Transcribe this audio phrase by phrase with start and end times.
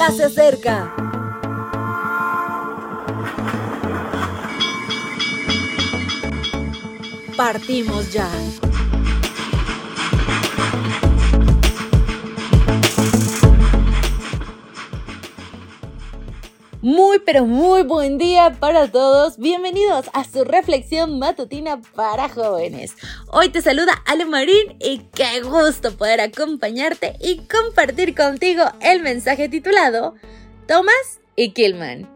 [0.00, 0.94] ya se acerca.
[7.36, 8.26] Partimos ya.
[16.82, 19.36] Muy pero muy buen día para todos.
[19.36, 22.94] Bienvenidos a su reflexión matutina para jóvenes.
[23.26, 29.50] Hoy te saluda Ale Marín y qué gusto poder acompañarte y compartir contigo el mensaje
[29.50, 30.14] titulado
[30.66, 32.08] Thomas y Killman.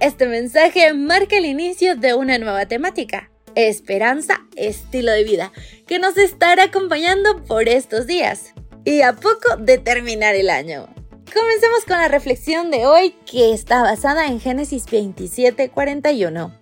[0.00, 5.50] Este mensaje marca el inicio de una nueva temática, esperanza, estilo de vida,
[5.86, 8.52] que nos estará acompañando por estos días
[8.84, 10.93] y a poco de terminar el año.
[11.34, 16.52] Comencemos con la reflexión de hoy que está basada en Génesis 27:41.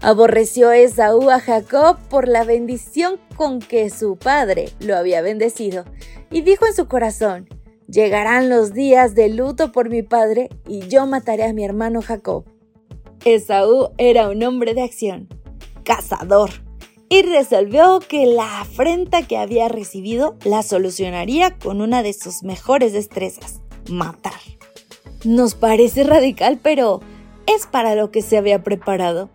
[0.00, 5.84] Aborreció Esaú a Jacob por la bendición con que su padre lo había bendecido
[6.30, 7.50] y dijo en su corazón,
[7.86, 12.46] llegarán los días de luto por mi padre y yo mataré a mi hermano Jacob.
[13.26, 15.28] Esaú era un hombre de acción,
[15.84, 16.48] cazador,
[17.10, 22.94] y resolvió que la afrenta que había recibido la solucionaría con una de sus mejores
[22.94, 23.60] destrezas
[23.90, 24.40] matar.
[25.24, 27.00] Nos parece radical, pero
[27.46, 29.30] es para lo que se había preparado.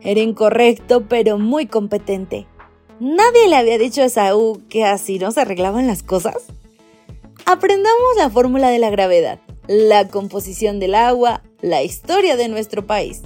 [0.00, 2.46] Era incorrecto, pero muy competente.
[3.00, 6.36] ¿Nadie le había dicho a Saúl que así no se arreglaban las cosas?
[7.44, 13.22] Aprendamos la fórmula de la gravedad, la composición del agua, la historia de nuestro país.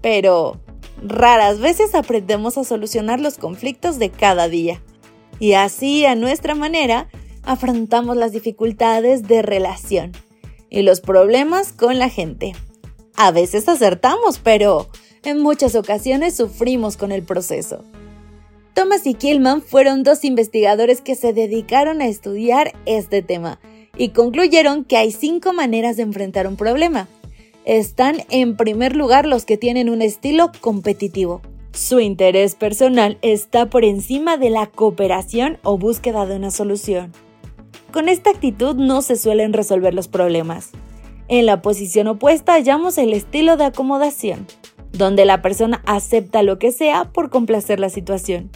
[0.00, 0.58] Pero
[1.02, 4.82] raras veces aprendemos a solucionar los conflictos de cada día.
[5.38, 7.08] Y así, a nuestra manera,
[7.44, 10.12] afrontamos las dificultades de relación
[10.68, 12.52] y los problemas con la gente.
[13.16, 14.88] A veces acertamos, pero
[15.24, 17.84] en muchas ocasiones sufrimos con el proceso.
[18.74, 23.60] Thomas y Killman fueron dos investigadores que se dedicaron a estudiar este tema
[23.96, 27.08] y concluyeron que hay cinco maneras de enfrentar un problema.
[27.64, 31.42] Están en primer lugar los que tienen un estilo competitivo.
[31.72, 37.12] Su interés personal está por encima de la cooperación o búsqueda de una solución.
[37.92, 40.70] Con esta actitud no se suelen resolver los problemas.
[41.28, 44.46] En la posición opuesta hallamos el estilo de acomodación,
[44.92, 48.50] donde la persona acepta lo que sea por complacer la situación.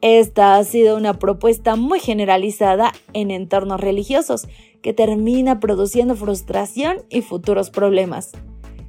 [0.00, 4.48] Esta ha sido una propuesta muy generalizada en entornos religiosos
[4.82, 8.32] que termina produciendo frustración y futuros problemas.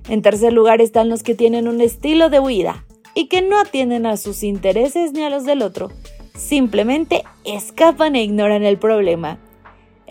[0.09, 4.05] En tercer lugar están los que tienen un estilo de huida y que no atienden
[4.05, 5.91] a sus intereses ni a los del otro,
[6.35, 9.37] simplemente escapan e ignoran el problema.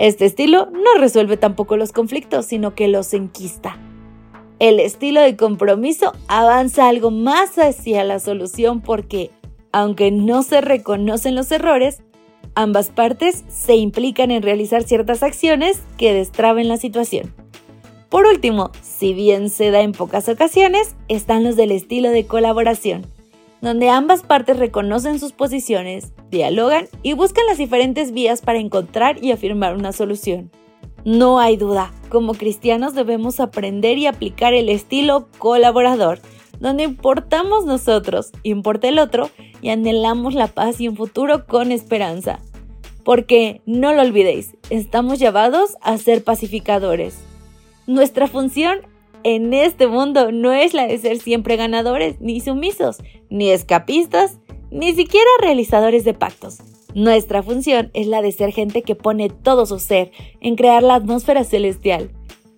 [0.00, 3.76] Este estilo no resuelve tampoco los conflictos, sino que los enquista.
[4.58, 9.30] El estilo de compromiso avanza algo más hacia la solución porque,
[9.72, 12.02] aunque no se reconocen los errores,
[12.54, 17.34] ambas partes se implican en realizar ciertas acciones que destraben la situación.
[18.08, 23.04] Por último, si bien se da en pocas ocasiones, están los del estilo de colaboración,
[23.60, 29.32] donde ambas partes reconocen sus posiciones, dialogan y buscan las diferentes vías para encontrar y
[29.32, 30.50] afirmar una solución.
[31.04, 36.20] No hay duda, como cristianos debemos aprender y aplicar el estilo colaborador,
[36.58, 39.30] donde importamos nosotros, importa el otro
[39.62, 42.40] y anhelamos la paz y un futuro con esperanza.
[43.02, 47.18] Porque, no lo olvidéis, estamos llamados a ser pacificadores.
[47.86, 48.80] Nuestra función
[49.24, 52.98] en este mundo no es la de ser siempre ganadores, ni sumisos,
[53.28, 54.38] ni escapistas,
[54.70, 56.58] ni siquiera realizadores de pactos.
[56.94, 60.10] Nuestra función es la de ser gente que pone todo su ser
[60.40, 62.10] en crear la atmósfera celestial,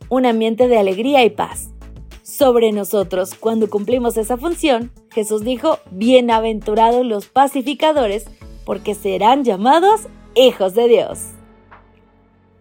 [0.08, 1.70] un ambiente de alegría y paz.
[2.22, 8.24] Sobre nosotros, cuando cumplimos esa función, Jesús dijo, bienaventurados los pacificadores,
[8.64, 10.02] porque serán llamados
[10.34, 11.18] hijos de Dios.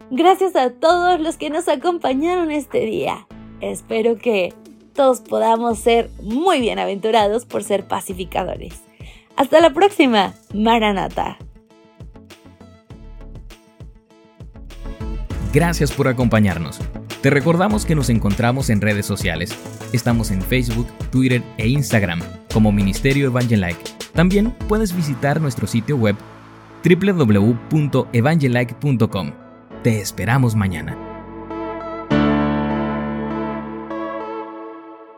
[0.09, 3.27] Gracias a todos los que nos acompañaron este día.
[3.61, 4.53] Espero que
[4.93, 8.81] todos podamos ser muy bienaventurados por ser pacificadores.
[9.35, 11.39] Hasta la próxima, Maranata.
[15.53, 16.79] Gracias por acompañarnos.
[17.21, 19.53] Te recordamos que nos encontramos en redes sociales.
[19.93, 22.21] Estamos en Facebook, Twitter e Instagram
[22.53, 23.83] como Ministerio Evangelike.
[24.13, 26.15] También puedes visitar nuestro sitio web
[26.83, 29.31] www.evangelike.com.
[29.83, 31.10] Te esperamos mañana.